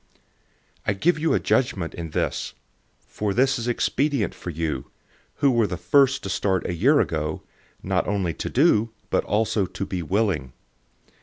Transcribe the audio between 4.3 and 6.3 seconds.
for you, who were the first to